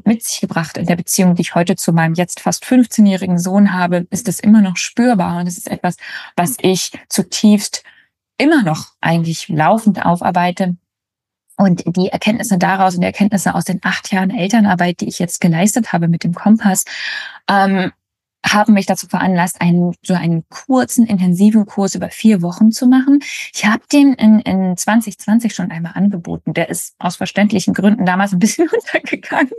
mit 0.06 0.24
sich 0.24 0.40
gebracht. 0.40 0.78
In 0.78 0.86
der 0.86 0.96
Beziehung, 0.96 1.36
die 1.36 1.42
ich 1.42 1.56
heute 1.56 1.76
zu 1.76 1.94
meinem 1.94 2.14
jetzt 2.14 2.40
fast 2.40 2.64
15-jährigen 2.64 3.40
Sohn 3.40 3.74
habe, 3.74 4.08
ist 4.12 4.28
das 4.28 4.40
immer 4.40 4.62
noch 4.62 4.78
spürbar. 4.78 5.40
Und 5.40 5.48
es 5.48 5.58
ist 5.58 5.70
etwas, 5.70 5.98
was 6.36 6.58
ich 6.62 6.92
zutiefst 7.10 7.84
immer 8.38 8.64
noch 8.64 8.88
eigentlich 9.02 9.50
laufend 9.50 10.06
aufarbeite. 10.06 10.78
Und 11.56 11.84
die 11.86 12.10
Erkenntnisse 12.10 12.58
daraus 12.58 12.96
und 12.96 13.02
die 13.02 13.08
Erkenntnisse 13.08 13.54
aus 13.54 13.66
den 13.66 13.80
acht 13.84 14.12
Jahren 14.12 14.32
Elternarbeit, 14.32 15.02
die 15.02 15.08
ich 15.08 15.20
jetzt 15.20 15.40
geleistet 15.40 15.94
habe 15.94 16.08
mit 16.08 16.24
dem 16.24 16.34
Kompass, 16.34 16.86
ähm, 17.48 17.92
haben 18.46 18.74
mich 18.74 18.86
dazu 18.86 19.08
veranlasst, 19.08 19.62
einen 19.62 19.94
so 20.04 20.14
einen 20.14 20.44
kurzen, 20.50 21.06
intensiven 21.06 21.66
Kurs 21.66 21.96
über 21.96 22.10
vier 22.10 22.42
Wochen 22.42 22.72
zu 22.72 22.88
machen. 22.88 23.20
Ich 23.54 23.66
habe 23.66 23.84
den 23.92 24.14
in, 24.14 24.40
in 24.40 24.76
2020 24.76 25.54
schon 25.54 25.72
einmal 25.72 25.94
angeboten. 25.96 26.54
Der 26.54 26.70
ist 26.70 26.96
aus 27.00 27.16
verständlichen 27.16 27.74
Gründen 27.74 28.06
damals 28.06 28.34
ein 28.34 28.40
bisschen 28.40 28.70
untergegangen. 28.74 29.54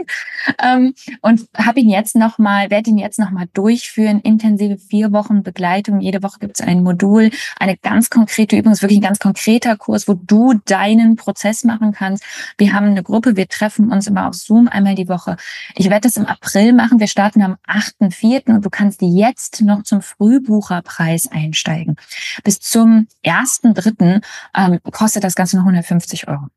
Ähm, 0.62 0.94
und 1.22 1.48
habe 1.56 1.80
ihn 1.80 1.88
jetzt 1.88 2.14
nochmal, 2.14 2.70
werde 2.70 2.90
ihn 2.90 2.98
jetzt 2.98 3.18
nochmal 3.18 3.46
durchführen. 3.54 4.20
Intensive 4.20 4.78
vier 4.78 5.12
Wochen 5.12 5.42
Begleitung. 5.42 6.00
Jede 6.00 6.22
Woche 6.22 6.38
gibt 6.38 6.60
es 6.60 6.66
ein 6.66 6.82
Modul, 6.82 7.30
eine 7.58 7.76
ganz 7.76 8.10
konkrete 8.10 8.56
Übung. 8.56 8.72
Ist 8.72 8.82
wirklich 8.82 8.98
ein 8.98 9.02
ganz 9.02 9.18
konkreter 9.18 9.76
Kurs, 9.76 10.06
wo 10.08 10.14
du 10.14 10.54
deinen 10.66 11.16
Prozess 11.16 11.64
machen 11.64 11.92
kannst. 11.92 12.22
Wir 12.58 12.74
haben 12.74 12.86
eine 12.86 13.02
Gruppe, 13.02 13.36
wir 13.36 13.48
treffen 13.48 13.90
uns 13.90 14.06
immer 14.06 14.28
auf 14.28 14.34
Zoom 14.34 14.68
einmal 14.68 14.94
die 14.94 15.08
Woche. 15.08 15.36
Ich 15.74 15.86
werde 15.90 16.02
das 16.08 16.16
im 16.16 16.26
April 16.26 16.72
machen. 16.72 17.00
Wir 17.00 17.06
starten 17.06 17.42
am 17.42 17.56
8.4. 17.66 18.54
und 18.54 18.64
du 18.64 18.70
kannst 18.74 19.00
jetzt 19.02 19.62
noch 19.62 19.84
zum 19.84 20.02
Frühbucherpreis 20.02 21.30
einsteigen. 21.30 21.96
Bis 22.42 22.60
zum 22.60 23.06
1.3. 23.24 24.22
Ähm, 24.56 24.80
kostet 24.90 25.24
das 25.24 25.36
Ganze 25.36 25.56
noch 25.56 25.62
150 25.62 26.28
Euro. 26.28 26.48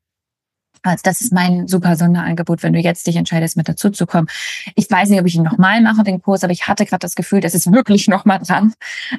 Also 0.83 1.01
das 1.03 1.21
ist 1.21 1.31
mein 1.33 1.67
super 1.67 1.95
Sonderangebot, 1.95 2.63
wenn 2.63 2.73
du 2.73 2.79
jetzt 2.79 3.05
dich 3.07 3.15
entscheidest, 3.15 3.57
mit 3.57 3.69
dazu 3.69 3.89
zu 3.89 4.05
kommen. 4.05 4.27
Ich 4.75 4.89
weiß 4.89 5.09
nicht, 5.09 5.19
ob 5.19 5.27
ich 5.27 5.35
ihn 5.35 5.43
nochmal 5.43 5.81
mache, 5.81 6.03
den 6.03 6.21
Kurs, 6.21 6.43
aber 6.43 6.53
ich 6.53 6.67
hatte 6.67 6.85
gerade 6.85 6.99
das 6.99 7.15
Gefühl, 7.15 7.41
das 7.41 7.53
ist 7.53 7.71
wirklich 7.71 8.07
nochmal 8.07 8.39
dran, 8.39 8.73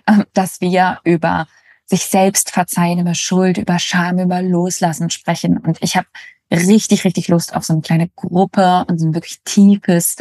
ähm, 0.07 0.25
dass 0.35 0.61
wir 0.61 0.99
über 1.05 1.47
sich 1.87 2.07
selbst 2.07 2.50
verzeihen, 2.50 2.99
über 2.99 3.14
Schuld, 3.14 3.59
über 3.59 3.78
Scham, 3.78 4.19
über 4.19 4.43
Loslassen 4.43 5.11
sprechen. 5.11 5.57
Und 5.57 5.78
ich 5.81 5.97
habe 5.97 6.07
richtig, 6.50 7.05
richtig 7.05 7.28
Lust 7.28 7.55
auf 7.55 7.64
so 7.64 7.73
eine 7.73 7.83
kleine 7.83 8.09
Gruppe 8.09 8.85
und 8.88 8.99
so 8.99 9.07
ein 9.07 9.14
wirklich 9.14 9.40
tiefes 9.45 10.17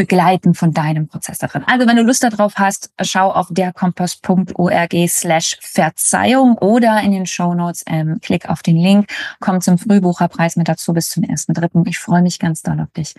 Begleiten 0.00 0.54
von 0.54 0.72
deinem 0.72 1.08
Prozess 1.08 1.36
darin. 1.36 1.62
Also 1.66 1.86
wenn 1.86 1.94
du 1.94 2.02
Lust 2.02 2.22
darauf 2.22 2.54
hast, 2.56 2.90
schau 3.02 3.30
auf 3.30 3.48
derkompass.org 3.50 4.94
slash 5.06 5.58
Verzeihung 5.60 6.56
oder 6.56 7.02
in 7.02 7.12
den 7.12 7.26
Show 7.26 7.52
Notes, 7.52 7.84
ähm, 7.86 8.18
klick 8.22 8.48
auf 8.48 8.62
den 8.62 8.78
Link, 8.78 9.12
komm 9.40 9.60
zum 9.60 9.76
Frühbucherpreis 9.76 10.56
mit 10.56 10.68
dazu 10.68 10.94
bis 10.94 11.10
zum 11.10 11.24
1.3. 11.24 11.86
Ich 11.86 11.98
freue 11.98 12.22
mich 12.22 12.38
ganz 12.38 12.62
doll 12.62 12.80
auf 12.80 12.90
dich. 12.96 13.12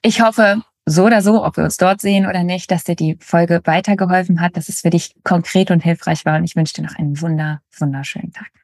Ich 0.00 0.22
hoffe, 0.22 0.62
so 0.86 1.04
oder 1.04 1.20
so, 1.20 1.44
ob 1.44 1.58
wir 1.58 1.64
uns 1.64 1.76
dort 1.76 2.00
sehen 2.00 2.24
oder 2.26 2.44
nicht, 2.44 2.70
dass 2.70 2.84
dir 2.84 2.96
die 2.96 3.18
Folge 3.20 3.60
weitergeholfen 3.64 4.40
hat, 4.40 4.56
dass 4.56 4.70
es 4.70 4.80
für 4.80 4.90
dich 4.90 5.14
konkret 5.22 5.70
und 5.70 5.82
hilfreich 5.82 6.24
war 6.24 6.38
und 6.38 6.44
ich 6.44 6.56
wünsche 6.56 6.72
dir 6.72 6.82
noch 6.84 6.96
einen 6.96 7.20
wunder, 7.20 7.60
wunderschönen 7.78 8.32
Tag. 8.32 8.50